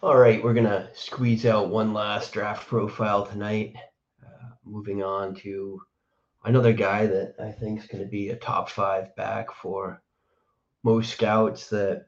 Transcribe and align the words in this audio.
All 0.00 0.16
right, 0.16 0.40
we're 0.40 0.54
gonna 0.54 0.90
squeeze 0.94 1.44
out 1.44 1.70
one 1.70 1.92
last 1.92 2.32
draft 2.32 2.68
profile 2.68 3.26
tonight. 3.26 3.74
Uh, 4.24 4.50
moving 4.64 5.02
on 5.02 5.34
to 5.36 5.80
another 6.44 6.72
guy 6.72 7.06
that 7.08 7.34
I 7.42 7.50
think 7.50 7.80
is 7.80 7.86
going 7.88 8.04
to 8.04 8.08
be 8.08 8.28
a 8.28 8.36
top 8.36 8.68
five 8.70 9.16
back 9.16 9.52
for 9.52 10.00
most 10.84 11.10
scouts. 11.10 11.68
That 11.70 12.06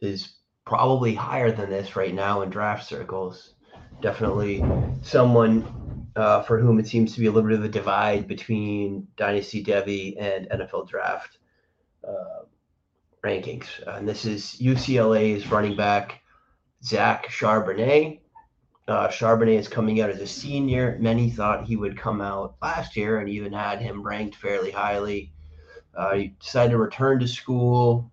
is 0.00 0.36
probably 0.64 1.14
higher 1.14 1.52
than 1.52 1.68
this 1.68 1.96
right 1.96 2.14
now 2.14 2.40
in 2.40 2.48
draft 2.48 2.86
circles. 2.88 3.56
Definitely 4.00 4.64
someone 5.02 6.08
uh, 6.16 6.40
for 6.44 6.58
whom 6.58 6.78
it 6.78 6.88
seems 6.88 7.12
to 7.12 7.20
be 7.20 7.26
a 7.26 7.30
little 7.30 7.50
bit 7.50 7.58
of 7.58 7.64
a 7.66 7.68
divide 7.68 8.26
between 8.26 9.06
Dynasty 9.18 9.62
Devi 9.62 10.16
and 10.16 10.48
NFL 10.48 10.88
Draft 10.88 11.36
uh, 12.08 12.44
rankings. 13.22 13.66
And 13.86 14.08
this 14.08 14.24
is 14.24 14.56
UCLA's 14.62 15.50
running 15.50 15.76
back 15.76 16.22
Zach 16.82 17.28
Charbonnet. 17.28 18.20
Uh, 18.88 19.08
Charbonnet 19.08 19.58
is 19.58 19.68
coming 19.68 20.00
out 20.00 20.10
as 20.10 20.20
a 20.20 20.26
senior. 20.26 20.96
Many 21.00 21.30
thought 21.30 21.66
he 21.66 21.76
would 21.76 21.96
come 21.96 22.20
out 22.20 22.56
last 22.62 22.96
year 22.96 23.18
and 23.18 23.28
even 23.28 23.52
had 23.52 23.80
him 23.80 24.02
ranked 24.02 24.36
fairly 24.36 24.70
highly. 24.70 25.32
Uh, 25.94 26.14
he 26.14 26.28
decided 26.40 26.72
to 26.72 26.78
return 26.78 27.20
to 27.20 27.28
school, 27.28 28.10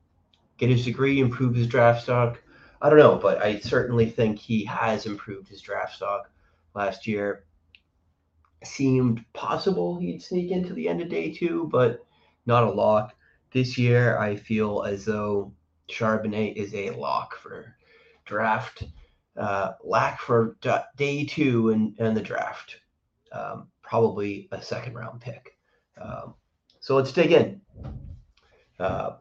get 0.57 0.69
his 0.69 0.85
degree, 0.85 1.19
improve 1.19 1.55
his 1.55 1.67
draft 1.67 2.03
stock. 2.03 2.41
I 2.81 2.89
don't 2.89 2.99
know, 2.99 3.15
but 3.15 3.41
I 3.41 3.59
certainly 3.59 4.09
think 4.09 4.37
he 4.37 4.65
has 4.65 5.05
improved 5.05 5.47
his 5.47 5.61
draft 5.61 5.95
stock 5.95 6.29
last 6.75 7.07
year. 7.07 7.45
Seemed 8.63 9.23
possible 9.33 9.97
he'd 9.97 10.21
sneak 10.21 10.51
into 10.51 10.73
the 10.73 10.89
end 10.89 11.01
of 11.01 11.09
day 11.09 11.31
two, 11.31 11.69
but 11.71 12.05
not 12.45 12.63
a 12.63 12.71
lock. 12.71 13.15
This 13.51 13.77
year, 13.77 14.17
I 14.17 14.35
feel 14.35 14.83
as 14.83 15.05
though 15.05 15.53
Charbonnet 15.89 16.55
is 16.55 16.73
a 16.73 16.91
lock 16.91 17.37
for 17.37 17.77
draft 18.27 18.83
uh, 19.37 19.73
lack 19.83 20.19
for 20.19 20.57
day 20.97 21.25
two 21.25 21.69
and 21.69 21.97
in, 21.99 22.07
in 22.07 22.13
the 22.13 22.21
draft. 22.21 22.77
Um, 23.31 23.67
probably 23.81 24.47
a 24.51 24.61
second 24.61 24.93
round 24.95 25.21
pick. 25.21 25.57
Um, 26.01 26.33
so 26.79 26.95
let's 26.95 27.11
dig 27.11 27.31
in. 27.31 27.61
Uh, 28.79 29.11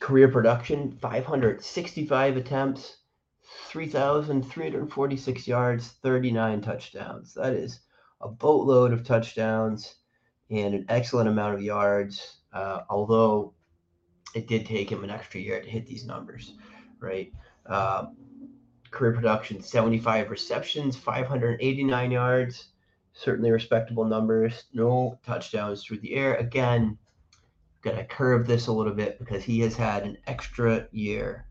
career 0.00 0.28
production 0.28 0.92
565 1.00 2.36
attempts, 2.36 2.98
3,346 3.66 5.48
yards, 5.48 5.88
39 6.02 6.60
touchdowns. 6.60 7.34
That 7.34 7.54
is 7.54 7.80
a 8.20 8.28
boatload 8.28 8.92
of 8.92 9.04
touchdowns 9.04 9.96
and 10.50 10.74
an 10.74 10.86
excellent 10.88 11.28
amount 11.28 11.54
of 11.54 11.62
yards. 11.62 12.36
Uh, 12.52 12.80
although 12.88 13.52
it 14.34 14.46
did 14.48 14.66
take 14.66 14.90
him 14.90 15.04
an 15.04 15.10
extra 15.10 15.40
year 15.40 15.60
to 15.60 15.68
hit 15.68 15.86
these 15.86 16.06
numbers, 16.06 16.54
right? 17.00 17.32
Uh, 17.68 18.06
career 18.90 19.12
production 19.12 19.62
75 19.62 20.30
receptions, 20.30 20.96
589 20.96 22.10
yards. 22.10 22.68
Certainly 23.12 23.50
respectable 23.50 24.04
numbers. 24.04 24.64
No 24.72 25.18
touchdowns 25.26 25.84
through 25.84 25.98
the 25.98 26.14
air. 26.14 26.36
Again, 26.36 26.96
going 27.82 27.96
to 27.96 28.04
curve 28.04 28.46
this 28.46 28.66
a 28.66 28.72
little 28.72 28.92
bit 28.92 29.18
because 29.18 29.42
he 29.42 29.60
has 29.60 29.76
had 29.76 30.04
an 30.04 30.16
extra 30.26 30.86
year 30.92 31.46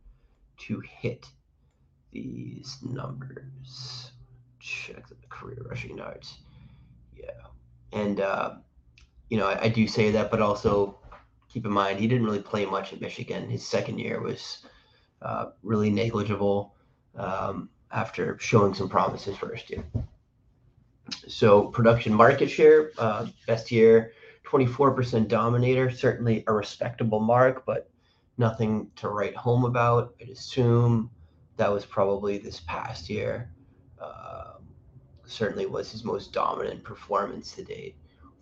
to 0.57 0.81
hit 0.81 1.27
these 2.11 2.77
numbers. 2.81 4.11
Check 4.59 5.07
the 5.07 5.15
career 5.29 5.65
rushing 5.69 5.97
yards. 5.97 6.37
Yeah. 7.15 7.31
And, 7.91 8.19
uh, 8.19 8.55
you 9.29 9.37
know, 9.37 9.47
I, 9.47 9.63
I 9.63 9.69
do 9.69 9.87
say 9.87 10.11
that, 10.11 10.31
but 10.31 10.41
also 10.41 10.99
keep 11.49 11.65
in 11.65 11.71
mind 11.71 11.99
he 11.99 12.07
didn't 12.07 12.25
really 12.25 12.41
play 12.41 12.65
much 12.65 12.93
at 12.93 13.01
Michigan. 13.01 13.49
His 13.49 13.65
second 13.65 13.99
year 13.99 14.21
was 14.21 14.65
uh, 15.21 15.47
really 15.63 15.89
negligible 15.89 16.75
um, 17.15 17.69
after 17.91 18.37
showing 18.39 18.73
some 18.73 18.89
promises 18.89 19.35
first 19.37 19.69
year. 19.69 19.83
So 21.27 21.63
production 21.65 22.13
market 22.13 22.49
share, 22.49 22.91
uh, 22.97 23.27
best 23.47 23.71
year, 23.71 24.13
24% 24.45 25.27
dominator, 25.27 25.89
certainly 25.89 26.43
a 26.47 26.53
respectable 26.53 27.19
mark, 27.19 27.65
but 27.65 27.89
nothing 28.37 28.89
to 28.97 29.09
write 29.09 29.35
home 29.35 29.65
about. 29.65 30.15
I'd 30.21 30.29
assume 30.29 31.09
that 31.57 31.71
was 31.71 31.85
probably 31.85 32.37
this 32.37 32.61
past 32.61 33.09
year. 33.09 33.49
Uh, 33.99 34.53
certainly 35.25 35.65
was 35.65 35.91
his 35.91 36.03
most 36.03 36.33
dominant 36.33 36.83
performance 36.83 37.53
to 37.53 37.63
date. 37.63 37.95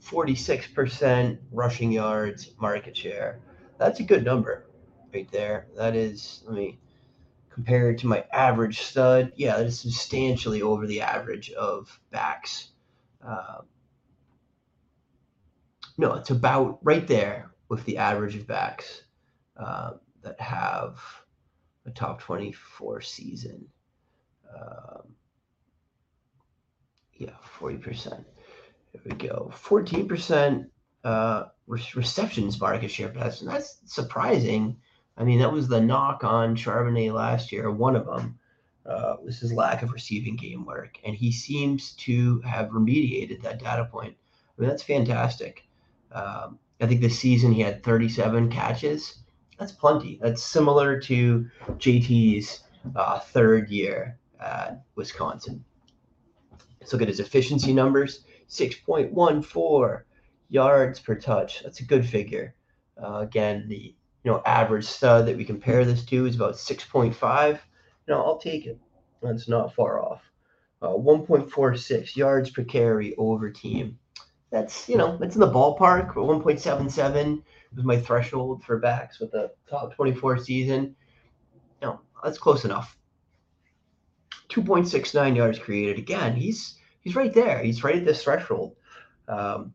46% 0.04 1.38
rushing 1.52 1.92
yards 1.92 2.52
market 2.60 2.96
share. 2.96 3.40
That's 3.78 4.00
a 4.00 4.04
good 4.04 4.24
number 4.24 4.66
right 5.16 5.32
there. 5.32 5.68
That 5.78 5.96
is, 5.96 6.44
let 6.46 6.56
me 6.56 6.78
compared 7.50 7.98
to 8.00 8.08
my 8.08 8.26
average 8.34 8.82
stud, 8.82 9.32
yeah, 9.38 9.56
that 9.56 9.66
is 9.66 9.80
substantially 9.80 10.62
over 10.62 10.86
the 10.86 11.00
average 11.00 11.52
of 11.52 11.98
backs. 12.12 12.72
Uh, 13.26 13.62
no, 15.98 16.16
it's 16.16 16.32
about 16.32 16.80
right 16.84 17.08
there 17.08 17.52
with 17.70 17.86
the 17.86 17.98
average 17.98 18.36
of 18.36 18.46
backs 18.46 19.04
uh, 19.56 19.92
that 20.22 20.40
have 20.42 21.00
a 21.86 21.92
top 21.92 22.20
24 22.22 23.00
season. 23.00 23.66
Um, 24.54 25.16
yeah, 27.14 27.38
40%. 27.58 28.10
There 28.10 29.02
we 29.06 29.12
go. 29.12 29.50
14% 29.56 30.66
uh, 31.06 31.46
re- 31.68 31.92
receptions 31.96 32.60
market 32.60 32.92
share. 32.92 33.14
That's, 33.16 33.40
that's 33.40 33.78
surprising 33.86 34.76
I 35.18 35.24
mean, 35.24 35.40
that 35.40 35.52
was 35.52 35.68
the 35.68 35.82
knock 35.82 36.24
on 36.24 36.56
Charbonnet 36.56 37.14
last 37.14 37.52
year. 37.52 37.72
One 37.72 37.96
of 37.96 38.06
them 38.06 38.38
uh, 38.86 39.16
was 39.24 39.40
his 39.40 39.54
lack 39.54 39.82
of 39.82 39.92
receiving 39.92 40.36
game 40.36 40.66
work, 40.66 41.00
and 41.06 41.16
he 41.16 41.32
seems 41.32 41.94
to 41.94 42.42
have 42.42 42.70
remediated 42.70 43.42
that 43.42 43.60
data 43.60 43.86
point. 43.86 44.16
I 44.58 44.62
mean, 44.62 44.70
that's 44.70 44.84
fantastic. 44.84 45.66
Um, 46.12 46.60
I 46.82 46.88
think 46.88 47.02
this 47.02 47.18
season 47.18 47.52
he 47.52 47.62
had 47.62 47.84
37 47.84 48.52
catches. 48.52 49.20
That's 49.58 49.72
plenty. 49.72 50.20
That's 50.22 50.44
similar 50.44 51.00
to 51.02 51.50
JT's 51.78 52.64
uh, 52.96 53.20
third 53.20 53.70
year 53.70 54.20
at 54.40 54.84
Wisconsin. 54.96 55.64
Let's 56.80 56.94
look 56.94 57.02
at 57.02 57.08
his 57.08 57.20
efficiency 57.20 57.74
numbers 57.74 58.26
6.14 58.50 60.04
yards 60.50 61.00
per 61.00 61.16
touch. 61.16 61.64
That's 61.64 61.80
a 61.80 61.86
good 61.86 62.08
figure. 62.08 62.54
Uh, 63.02 63.20
again, 63.20 63.66
the 63.68 63.96
you 64.26 64.32
know, 64.32 64.42
average 64.44 64.86
stud 64.86 65.28
that 65.28 65.38
we 65.38 65.46
compare 65.46 65.86
this 65.86 66.04
to 66.04 66.26
is 66.26 66.36
about 66.36 66.56
6.5. 66.56 67.52
You 67.52 67.60
know, 68.08 68.24
I'll 68.24 68.40
take 68.40 68.66
it. 68.66 68.80
That's 69.22 69.48
not 69.48 69.76
far 69.76 70.02
off. 70.02 70.24
Uh, 70.82 70.88
1.46 70.88 72.16
yards 72.16 72.50
per 72.50 72.64
carry 72.64 73.16
over 73.18 73.52
team. 73.52 74.00
That's, 74.52 74.90
you 74.90 74.98
know, 74.98 75.20
it's 75.22 75.36
in 75.36 75.42
the 75.42 75.52
ballpark. 75.52 76.16
1.77 76.16 77.44
was 77.76 77.86
my 77.86 78.00
threshold 78.00 78.64
for 78.64 78.80
backs 78.80 79.20
with 79.20 79.32
the 79.32 79.52
top 79.70 79.94
24 79.94 80.40
season. 80.40 80.96
You 81.82 81.88
know, 81.88 82.02
that's 82.24 82.40
close 82.40 82.66
enough. 82.66 82.98
2.69 84.50 85.36
yards 85.36 85.60
created. 85.60 86.00
Again, 86.00 86.36
he's 86.36 86.80
he's 87.02 87.16
right 87.16 87.34
there. 87.34 87.62
He's 87.62 87.84
right 87.84 87.98
at 87.98 88.06
this 88.06 88.24
threshold. 88.24 88.76
Um, 89.28 89.74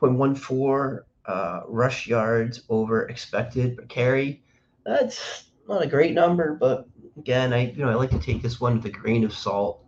0.14 0.00 1.00
uh, 1.26 1.62
rush 1.66 2.06
yards 2.06 2.62
over 2.68 3.08
expected 3.08 3.76
per 3.76 3.84
carry. 3.84 4.42
That's 4.84 5.44
not 5.68 5.82
a 5.82 5.86
great 5.86 6.12
number, 6.12 6.54
but 6.54 6.86
again, 7.16 7.52
I 7.52 7.70
you 7.70 7.84
know 7.84 7.90
I 7.90 7.94
like 7.94 8.10
to 8.10 8.18
take 8.18 8.42
this 8.42 8.60
one 8.60 8.76
with 8.76 8.86
a 8.86 8.90
grain 8.90 9.24
of 9.24 9.32
salt. 9.32 9.84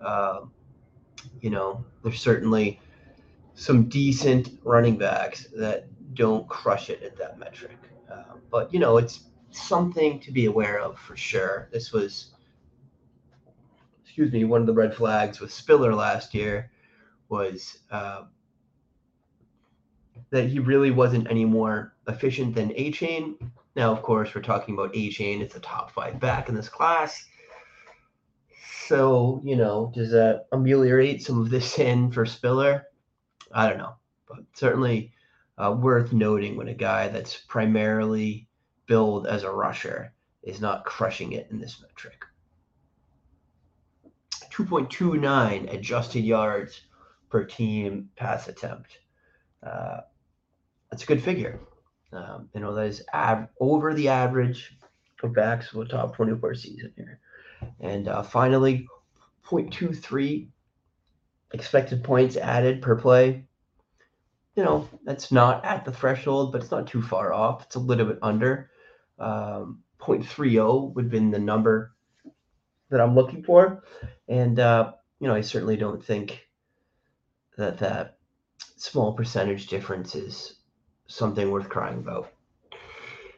Uh, 0.00 0.42
you 1.40 1.50
know, 1.50 1.84
there's 2.02 2.20
certainly 2.20 2.80
some 3.54 3.88
decent 3.88 4.50
running 4.62 4.96
backs 4.96 5.46
that 5.56 5.86
don't 6.14 6.46
crush 6.48 6.90
it 6.90 7.02
at 7.02 7.16
that 7.16 7.38
metric, 7.38 7.78
uh, 8.10 8.34
but 8.50 8.72
you 8.72 8.78
know 8.78 8.98
it's 8.98 9.24
something 9.50 10.20
to 10.20 10.30
be 10.30 10.46
aware 10.46 10.78
of 10.78 10.98
for 10.98 11.16
sure. 11.16 11.68
This 11.72 11.92
was, 11.92 12.34
excuse 14.04 14.32
me, 14.32 14.44
one 14.44 14.60
of 14.60 14.66
the 14.66 14.72
red 14.72 14.94
flags 14.94 15.40
with 15.40 15.52
Spiller 15.52 15.94
last 15.94 16.34
year 16.34 16.70
was 17.28 17.78
uh, 17.90 18.24
that 20.30 20.48
he 20.48 20.58
really 20.58 20.90
wasn't 20.90 21.30
any 21.30 21.44
more 21.44 21.94
efficient 22.08 22.54
than 22.54 22.70
Achane. 22.70 23.36
Now, 23.74 23.92
of 23.92 24.02
course, 24.02 24.34
we're 24.34 24.42
talking 24.42 24.74
about 24.74 24.94
Achane. 24.94 25.40
It's 25.40 25.56
a 25.56 25.60
top 25.60 25.90
five 25.90 26.18
back 26.18 26.48
in 26.48 26.54
this 26.54 26.68
class. 26.68 27.26
So, 28.86 29.40
you 29.44 29.56
know, 29.56 29.92
does 29.94 30.10
that 30.12 30.46
ameliorate 30.52 31.22
some 31.22 31.40
of 31.40 31.50
this 31.50 31.72
sin 31.72 32.10
for 32.10 32.24
Spiller? 32.24 32.86
I 33.52 33.68
don't 33.68 33.78
know. 33.78 33.94
But 34.28 34.38
certainly 34.54 35.12
uh, 35.58 35.76
worth 35.78 36.12
noting 36.12 36.56
when 36.56 36.68
a 36.68 36.74
guy 36.74 37.08
that's 37.08 37.36
primarily 37.36 38.48
billed 38.86 39.26
as 39.26 39.42
a 39.42 39.50
rusher 39.50 40.12
is 40.42 40.60
not 40.60 40.84
crushing 40.84 41.32
it 41.32 41.48
in 41.50 41.58
this 41.58 41.80
metric. 41.80 42.24
2.29 44.52 45.72
adjusted 45.72 46.24
yards 46.24 46.80
per 47.28 47.44
team 47.44 48.08
pass 48.16 48.48
attempt. 48.48 48.98
Uh, 49.66 50.00
that's 50.90 51.02
a 51.02 51.06
good 51.06 51.22
figure. 51.22 51.60
Um, 52.12 52.48
you 52.54 52.60
know, 52.60 52.74
that 52.74 52.86
is 52.86 53.02
av- 53.12 53.48
over 53.60 53.92
the 53.94 54.08
average 54.08 54.76
of 55.22 55.34
backs 55.34 55.72
of 55.72 55.80
a 55.80 55.84
top 55.86 56.14
24 56.16 56.54
season 56.54 56.92
here. 56.96 57.20
And 57.80 58.08
uh, 58.08 58.22
finally, 58.22 58.86
0.23 59.44 60.48
expected 61.52 62.04
points 62.04 62.36
added 62.36 62.82
per 62.82 62.96
play. 62.96 63.44
You 64.54 64.64
know, 64.64 64.88
that's 65.04 65.30
not 65.32 65.64
at 65.64 65.84
the 65.84 65.92
threshold, 65.92 66.52
but 66.52 66.62
it's 66.62 66.70
not 66.70 66.86
too 66.86 67.02
far 67.02 67.32
off. 67.32 67.64
It's 67.64 67.76
a 67.76 67.80
little 67.80 68.06
bit 68.06 68.18
under. 68.22 68.70
Um, 69.18 69.82
0.30 70.00 70.94
would 70.94 71.04
have 71.06 71.10
been 71.10 71.30
the 71.30 71.38
number 71.38 71.94
that 72.90 73.00
I'm 73.00 73.14
looking 73.14 73.42
for. 73.42 73.82
And, 74.28 74.58
uh, 74.58 74.92
you 75.20 75.28
know, 75.28 75.34
I 75.34 75.40
certainly 75.40 75.76
don't 75.76 76.04
think 76.04 76.46
that 77.56 77.78
that 77.78 78.15
small 78.76 79.12
percentage 79.12 79.66
difference 79.66 80.14
is 80.14 80.56
something 81.06 81.50
worth 81.50 81.68
crying 81.68 81.98
about. 81.98 82.32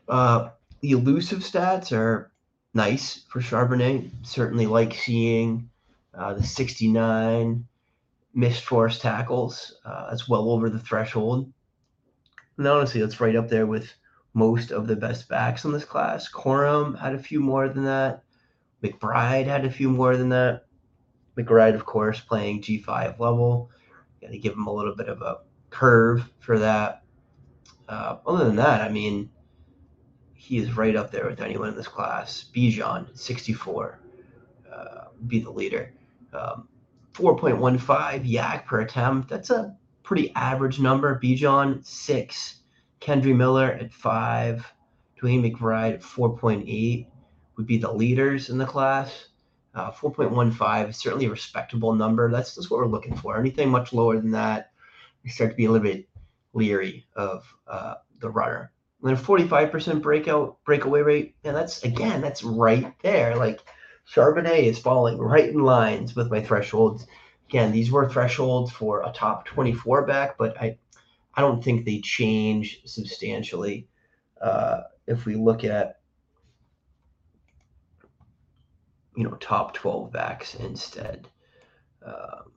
Uh, 0.08 0.50
the 0.80 0.92
elusive 0.92 1.40
stats 1.40 1.92
are 1.92 2.30
nice 2.74 3.24
for 3.28 3.40
Charbonnet. 3.40 4.10
Certainly 4.22 4.66
like 4.66 4.94
seeing 4.94 5.68
uh, 6.14 6.34
the 6.34 6.42
69 6.42 7.66
missed 8.34 8.64
forced 8.64 9.02
tackles. 9.02 9.76
Uh, 9.84 10.10
that's 10.10 10.28
well 10.28 10.50
over 10.50 10.70
the 10.70 10.78
threshold. 10.78 11.52
And 12.56 12.66
honestly, 12.66 13.00
that's 13.00 13.20
right 13.20 13.36
up 13.36 13.48
there 13.48 13.66
with 13.66 13.92
most 14.34 14.70
of 14.70 14.86
the 14.86 14.96
best 14.96 15.28
backs 15.28 15.64
in 15.64 15.72
this 15.72 15.84
class. 15.84 16.30
Corum 16.30 16.98
had 16.98 17.14
a 17.14 17.22
few 17.22 17.40
more 17.40 17.68
than 17.68 17.84
that. 17.84 18.22
McBride 18.82 19.46
had 19.46 19.64
a 19.64 19.70
few 19.70 19.90
more 19.90 20.16
than 20.16 20.28
that. 20.30 20.66
McBride, 21.36 21.74
of 21.74 21.84
course, 21.84 22.20
playing 22.20 22.62
G5 22.62 23.18
level. 23.18 23.70
Got 24.20 24.32
to 24.32 24.38
give 24.38 24.54
him 24.54 24.66
a 24.66 24.72
little 24.72 24.94
bit 24.94 25.08
of 25.08 25.22
a 25.22 25.38
curve 25.70 26.30
for 26.40 26.58
that. 26.58 27.02
Uh, 27.88 28.18
other 28.26 28.44
than 28.44 28.56
that, 28.56 28.80
I 28.80 28.88
mean, 28.88 29.30
he 30.34 30.58
is 30.58 30.76
right 30.76 30.96
up 30.96 31.10
there 31.10 31.26
with 31.26 31.40
anyone 31.40 31.68
in 31.68 31.76
this 31.76 31.88
class. 31.88 32.46
Bijan, 32.54 33.16
64, 33.16 34.00
uh, 34.72 35.04
be 35.26 35.40
the 35.40 35.50
leader. 35.50 35.92
Um, 36.32 36.68
4.15 37.14 38.30
YAC 38.30 38.64
per 38.66 38.80
attempt. 38.80 39.28
That's 39.28 39.50
a 39.50 39.76
pretty 40.02 40.32
average 40.34 40.80
number. 40.80 41.18
Bijan, 41.22 41.84
6. 41.84 42.54
Kendre 43.00 43.36
Miller 43.36 43.72
at 43.72 43.92
5. 43.92 44.72
DeWayne 45.20 45.52
McBride 45.52 45.94
at 45.94 46.02
4.8 46.02 47.06
would 47.56 47.66
be 47.66 47.76
the 47.76 47.92
leaders 47.92 48.50
in 48.50 48.58
the 48.58 48.64
class. 48.64 49.28
Uh, 49.74 49.90
4.15 49.92 50.88
is 50.88 50.96
certainly 50.96 51.26
a 51.26 51.30
respectable 51.30 51.94
number. 51.94 52.30
That's 52.30 52.54
just 52.54 52.70
what 52.70 52.80
we're 52.80 52.86
looking 52.86 53.16
for. 53.16 53.38
Anything 53.38 53.70
much 53.70 53.92
lower 53.92 54.18
than 54.18 54.32
that, 54.32 54.70
we 55.22 55.30
start 55.30 55.50
to 55.50 55.56
be 55.56 55.66
a 55.66 55.70
little 55.70 55.86
bit 55.86 56.08
leery 56.54 57.06
of 57.14 57.44
uh, 57.66 57.94
the 58.20 58.30
runner. 58.30 58.72
And 59.02 59.10
then 59.10 59.22
a 59.22 59.26
45% 59.26 60.02
breakout 60.02 60.58
breakaway 60.64 61.02
rate, 61.02 61.36
and 61.44 61.54
that's 61.54 61.84
again, 61.84 62.20
that's 62.20 62.42
right 62.42 62.92
there. 63.02 63.36
Like 63.36 63.60
Charbonnet 64.12 64.64
is 64.64 64.78
falling 64.78 65.18
right 65.18 65.48
in 65.48 65.62
lines 65.62 66.16
with 66.16 66.30
my 66.30 66.42
thresholds. 66.42 67.06
Again, 67.48 67.72
these 67.72 67.90
were 67.90 68.08
thresholds 68.08 68.72
for 68.72 69.02
a 69.06 69.12
top 69.12 69.46
24 69.46 70.06
back, 70.06 70.36
but 70.36 70.60
I, 70.60 70.78
I 71.34 71.40
don't 71.42 71.62
think 71.62 71.84
they 71.84 72.00
change 72.00 72.80
substantially 72.84 73.86
uh, 74.40 74.82
if 75.06 75.24
we 75.24 75.36
look 75.36 75.64
at 75.64 75.97
you 79.18 79.24
know 79.24 79.34
top 79.40 79.74
12 79.74 80.12
backs 80.12 80.54
instead. 80.54 81.26
Um, 82.06 82.52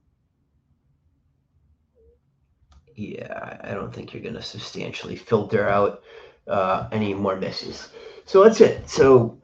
yeah, 2.96 3.58
I 3.64 3.74
don't 3.74 3.92
think 3.92 4.14
you're 4.14 4.22
going 4.22 4.36
to 4.36 4.44
substantially 4.44 5.16
filter 5.16 5.68
out 5.68 6.04
uh, 6.48 6.88
any 6.92 7.16
more 7.16 7.36
misses. 7.36 7.90
So 8.26 8.44
that's 8.44 8.62
it. 8.62 8.88
So, 8.88 9.42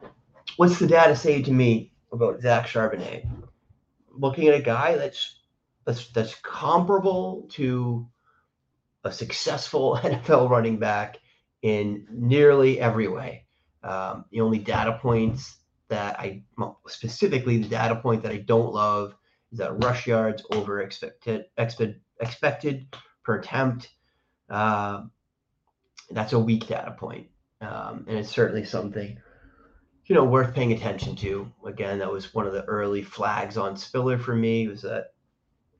what's 0.57 0.77
the 0.77 0.85
data 0.85 1.15
say 1.15 1.41
to 1.41 1.51
me 1.51 1.91
about 2.11 2.39
Zach 2.41 2.67
Charbonnet? 2.67 3.27
Looking 4.11 4.47
at 4.47 4.53
a 4.53 4.61
guy 4.61 4.95
that's 4.95 5.39
that's 5.85 6.09
that's 6.09 6.35
comparable 6.43 7.47
to 7.53 8.07
a 9.03 9.11
successful 9.11 9.97
NFL 10.03 10.51
running 10.51 10.77
back 10.77 11.17
in 11.63 12.05
nearly 12.11 12.79
every 12.79 13.07
way. 13.07 13.45
Um, 13.81 14.25
the 14.29 14.41
only 14.41 14.59
data 14.59 14.99
points 15.01 15.57
that 15.89 16.19
I 16.19 16.43
specifically 16.87 17.57
the 17.57 17.69
data 17.69 17.95
point 17.95 18.23
that 18.23 18.31
I 18.31 18.37
don't 18.37 18.73
love 18.73 19.15
is 19.51 19.59
that 19.59 19.83
rush 19.83 20.07
yards 20.07 20.43
over 20.51 20.81
expected 20.81 21.45
expected 22.19 22.87
per 23.23 23.39
attempt. 23.39 23.89
Um, 24.49 25.11
that's 26.11 26.33
a 26.33 26.39
weak 26.39 26.67
data 26.67 26.91
point. 26.91 27.27
Um, 27.61 28.05
and 28.07 28.17
it's 28.17 28.29
certainly 28.29 28.65
something, 28.65 29.17
you 30.05 30.15
know, 30.15 30.23
worth 30.23 30.53
paying 30.53 30.73
attention 30.73 31.15
to. 31.17 31.51
Again, 31.65 31.99
that 31.99 32.11
was 32.11 32.33
one 32.33 32.45
of 32.45 32.53
the 32.53 32.63
early 32.65 33.01
flags 33.01 33.57
on 33.57 33.75
Spiller 33.75 34.17
for 34.17 34.35
me 34.35 34.67
was 34.67 34.81
that, 34.83 35.13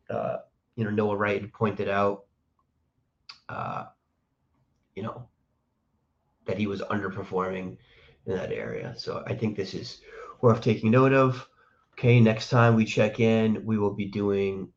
uh, 0.09 0.37
you 0.75 0.83
know, 0.83 0.89
Noah 0.89 1.15
Wright 1.15 1.51
pointed 1.53 1.87
out, 1.87 2.25
uh, 3.49 3.85
you 4.95 5.03
know, 5.03 5.27
that 6.45 6.57
he 6.57 6.67
was 6.67 6.81
underperforming 6.81 7.77
in 8.27 8.35
that 8.35 8.51
area. 8.51 8.93
So 8.97 9.23
I 9.25 9.33
think 9.33 9.55
this 9.55 9.73
is 9.73 10.01
worth 10.41 10.61
taking 10.61 10.91
note 10.91 11.13
of. 11.13 11.47
Okay, 11.93 12.19
next 12.19 12.49
time 12.49 12.75
we 12.75 12.85
check 12.85 13.19
in, 13.19 13.65
we 13.65 13.79
will 13.79 13.93
be 13.93 14.05
doing 14.05 14.71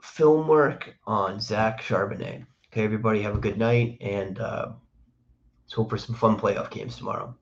film 0.00 0.48
work 0.48 0.94
on 1.06 1.40
Zach 1.40 1.82
Charbonnet. 1.82 2.46
Okay, 2.72 2.84
everybody, 2.84 3.20
have 3.20 3.36
a 3.36 3.40
good 3.40 3.58
night, 3.58 3.98
and 4.00 4.38
uh, 4.38 4.72
let's 5.64 5.74
hope 5.74 5.90
for 5.90 5.98
some 5.98 6.14
fun 6.14 6.38
playoff 6.38 6.70
games 6.70 6.96
tomorrow. 6.96 7.36